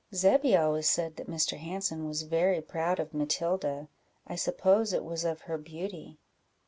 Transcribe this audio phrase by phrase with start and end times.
[0.15, 1.57] "Zebby always said that Mr.
[1.59, 3.87] Hanson was very proud of Matilda
[4.25, 6.17] I suppose it was of her beauty."